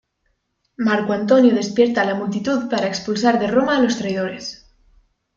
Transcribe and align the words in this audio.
Marco 0.77 1.13
Antonio 1.13 1.53
despierta 1.53 2.01
a 2.01 2.05
la 2.05 2.15
multitud 2.15 2.67
para 2.71 2.87
expulsar 2.87 3.37
de 3.37 3.45
Roma 3.45 3.77
a 3.77 3.81
los 3.83 3.99
traidores. 3.99 4.65